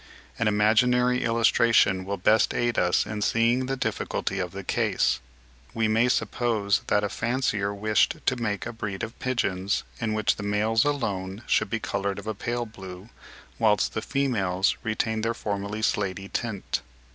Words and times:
An 0.39 0.47
imaginary 0.47 1.23
illustration 1.23 2.05
will 2.05 2.17
best 2.17 2.55
aid 2.55 2.79
us 2.79 3.05
in 3.05 3.21
seeing 3.21 3.67
the 3.67 3.77
difficulty 3.77 4.39
of 4.39 4.49
the 4.51 4.63
case; 4.63 5.19
we 5.75 5.87
may 5.87 6.09
suppose 6.09 6.81
that 6.87 7.03
a 7.03 7.07
fancier 7.07 7.71
wished 7.71 8.15
to 8.25 8.35
make 8.35 8.65
a 8.65 8.73
breed 8.73 9.03
of 9.03 9.19
pigeons, 9.19 9.83
in 9.99 10.15
which 10.15 10.37
the 10.37 10.41
males 10.41 10.85
alone 10.85 11.43
should 11.45 11.69
be 11.69 11.79
coloured 11.79 12.17
of 12.17 12.25
a 12.25 12.33
pale 12.33 12.65
blue, 12.65 13.09
whilst 13.59 13.93
the 13.93 14.01
females 14.01 14.75
retained 14.81 15.23
their 15.23 15.35
former 15.35 15.69
slaty 15.83 16.29
tint. 16.33 16.81